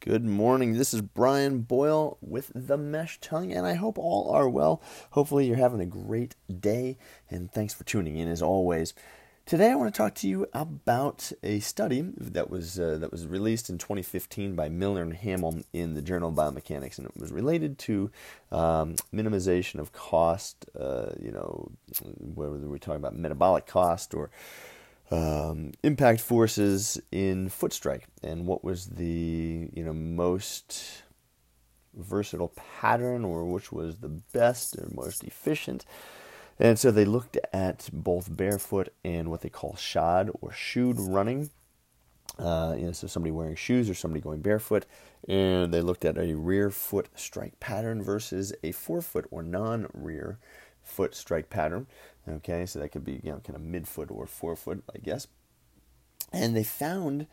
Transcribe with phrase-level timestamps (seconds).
[0.00, 0.74] Good morning.
[0.74, 4.80] This is Brian Boyle with the Mesh Tongue, and I hope all are well.
[5.10, 6.96] Hopefully, you're having a great day,
[7.28, 8.94] and thanks for tuning in as always.
[9.44, 13.26] Today, I want to talk to you about a study that was uh, that was
[13.26, 17.32] released in 2015 by Miller and Hamill in the Journal of Biomechanics, and it was
[17.32, 18.12] related to
[18.52, 20.64] um, minimization of cost.
[20.78, 21.72] Uh, you know,
[22.20, 24.30] whether we're talking about metabolic cost or
[25.10, 31.02] um, impact forces in foot strike and what was the you know most
[31.94, 35.84] versatile pattern or which was the best or most efficient.
[36.60, 41.50] And so they looked at both barefoot and what they call shod or shoed running.
[42.38, 44.86] Uh, you know, so somebody wearing shoes or somebody going barefoot,
[45.28, 50.38] and they looked at a rear foot strike pattern versus a forefoot or non-rear
[50.88, 51.86] foot strike pattern.
[52.28, 55.26] Okay, so that could be you know kind of midfoot or forefoot, I guess.
[56.32, 57.26] And they found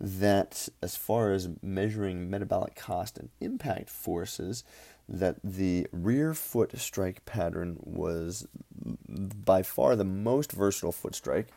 [0.00, 4.62] that as far as measuring metabolic cost and impact forces,
[5.08, 8.46] that the rear foot strike pattern was
[9.08, 11.48] by far the most versatile foot strike,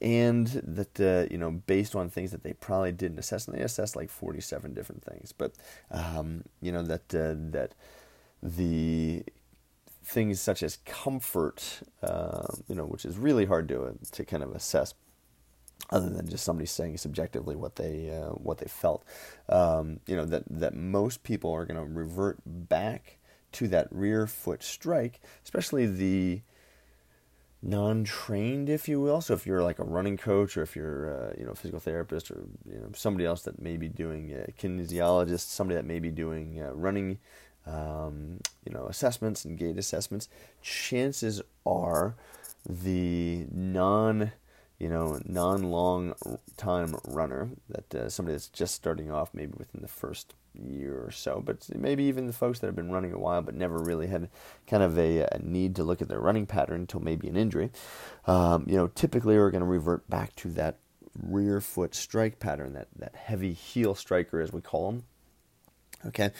[0.00, 3.62] and that uh, you know based on things that they probably didn't assess, and they
[3.62, 5.52] assessed like 47 different things, but
[5.90, 7.72] um, you know that uh, that
[8.42, 9.24] the
[10.06, 14.54] things such as comfort, uh, you know, which is really hard to to kind of
[14.54, 14.94] assess,
[15.90, 19.04] other than just somebody saying subjectively what they uh, what they felt.
[19.48, 23.18] Um, you know that that most people are going to revert back
[23.52, 26.42] to that rear foot strike, especially the
[27.62, 29.20] non-trained, if you will.
[29.20, 31.80] So if you're like a running coach, or if you're uh, you know a physical
[31.80, 35.98] therapist, or you know somebody else that may be doing uh, kinesiologist, somebody that may
[35.98, 37.18] be doing uh, running
[37.66, 40.28] um, you know, assessments and gait assessments,
[40.62, 42.14] chances are
[42.68, 44.32] the non,
[44.78, 46.14] you know, non-long
[46.56, 51.10] time runner that uh, somebody that's just starting off, maybe within the first year or
[51.10, 54.06] so, but maybe even the folks that have been running a while but never really
[54.06, 54.28] had
[54.66, 57.70] kind of a, a need to look at their running pattern until maybe an injury,
[58.26, 60.76] um, you know, typically are going to revert back to that
[61.22, 65.04] rear foot strike pattern, that, that heavy heel striker as we call them
[66.08, 66.30] okay?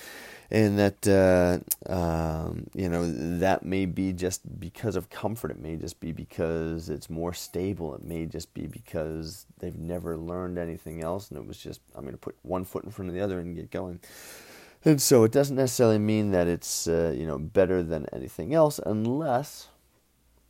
[0.50, 5.50] And that uh, um, you know that may be just because of comfort.
[5.50, 7.94] It may just be because it's more stable.
[7.96, 12.02] It may just be because they've never learned anything else and it was just i'm
[12.02, 14.00] going to put one foot in front of the other and get going.
[14.84, 18.78] And so it doesn't necessarily mean that it's uh, you know better than anything else
[18.86, 19.68] unless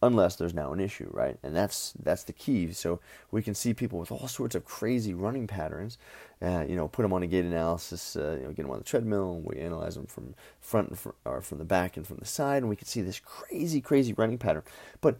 [0.06, 1.38] unless there's now an issue, right?
[1.42, 2.72] And that's that's the key.
[2.72, 3.00] So
[3.30, 5.98] we can see people with all sorts of crazy running patterns,
[6.40, 8.78] uh, you know, put them on a gait analysis, uh, you know, get them on
[8.78, 12.18] the treadmill, we analyze them from front and fr- or from the back and from
[12.18, 14.62] the side, and we can see this crazy, crazy running pattern.
[15.00, 15.18] But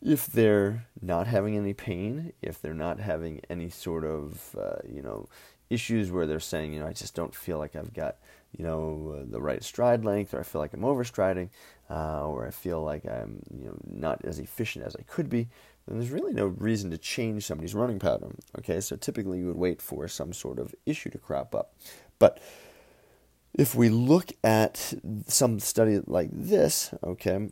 [0.00, 5.02] if they're not having any pain, if they're not having any sort of, uh, you
[5.02, 5.28] know,
[5.70, 8.16] issues where they're saying, you know, I just don't feel like I've got,
[8.56, 11.50] you know, uh, the right stride length, or I feel like I'm overstriding,
[11.90, 15.48] uh, or I feel like I'm, you know, not as efficient as I could be,
[15.86, 18.36] then there's really no reason to change somebody's running pattern.
[18.58, 21.74] Okay, so typically you would wait for some sort of issue to crop up,
[22.18, 22.40] but
[23.54, 24.94] if we look at
[25.26, 27.48] some study like this, okay,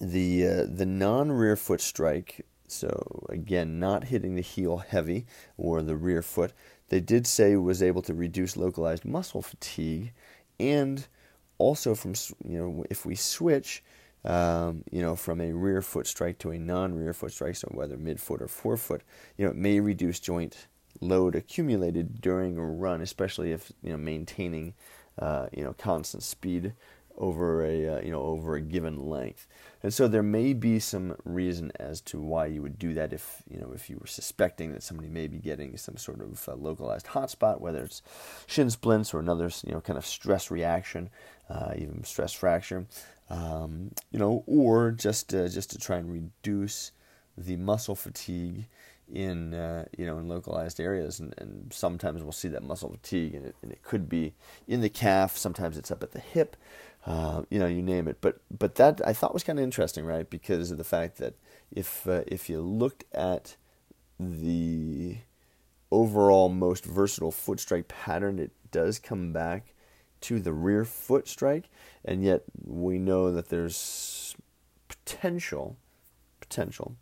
[0.00, 5.96] the uh, the non-rear foot strike so again, not hitting the heel heavy or the
[5.96, 6.52] rear foot,
[6.88, 10.12] they did say was able to reduce localized muscle fatigue,
[10.60, 11.06] and
[11.58, 12.14] also from
[12.46, 13.82] you know if we switch,
[14.24, 17.96] um, you know from a rear foot strike to a non-rear foot strike, so whether
[17.96, 19.02] midfoot or forefoot,
[19.36, 20.68] you know it may reduce joint
[21.00, 24.74] load accumulated during a run, especially if you know maintaining
[25.18, 26.72] uh, you know constant speed
[27.18, 29.46] over a uh, you know over a given length.
[29.82, 33.42] And so there may be some reason as to why you would do that if
[33.48, 36.54] you know if you were suspecting that somebody may be getting some sort of uh,
[36.54, 38.02] localized hotspot, whether it's
[38.46, 41.10] shin splints or another you know kind of stress reaction,
[41.48, 42.86] uh, even stress fracture,
[43.30, 46.92] um, you know, or just uh, just to try and reduce
[47.36, 48.66] the muscle fatigue
[49.12, 53.34] in uh, you know in localized areas and, and sometimes we'll see that muscle fatigue
[53.34, 54.34] and it, and it could be
[54.66, 56.56] in the calf sometimes it's up at the hip
[57.06, 58.18] uh, you know, you name it.
[58.20, 60.28] But but that I thought was kind of interesting, right?
[60.28, 61.34] Because of the fact that
[61.70, 63.56] if uh, if you looked at
[64.18, 65.18] the
[65.90, 69.74] overall most versatile foot strike pattern, it does come back
[70.22, 71.68] to the rear foot strike,
[72.04, 74.34] and yet we know that there's
[74.88, 75.76] potential
[76.40, 76.96] potential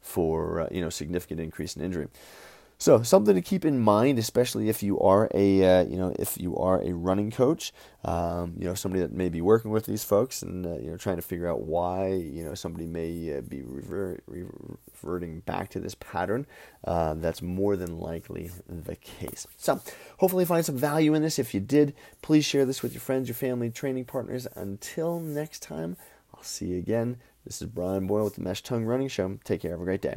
[0.00, 2.06] for uh, you know significant increase in injury.
[2.80, 6.38] So something to keep in mind, especially if you are a uh, you know if
[6.38, 7.72] you are a running coach,
[8.04, 10.96] um, you know somebody that may be working with these folks and uh, you know
[10.96, 15.80] trying to figure out why you know somebody may uh, be revert, reverting back to
[15.80, 16.46] this pattern.
[16.84, 19.48] Uh, that's more than likely the case.
[19.56, 19.80] So
[20.18, 21.40] hopefully you find some value in this.
[21.40, 24.46] If you did, please share this with your friends, your family, training partners.
[24.54, 25.96] Until next time,
[26.32, 27.16] I'll see you again.
[27.44, 29.40] This is Brian Boyle with the Mesh Tongue Running Show.
[29.42, 29.72] Take care.
[29.72, 30.14] Have a great day.